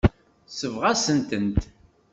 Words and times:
Tesbeɣ-asent-tent. 0.47 1.59